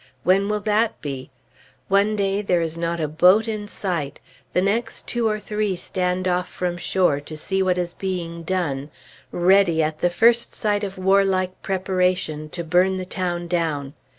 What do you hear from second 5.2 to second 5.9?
or three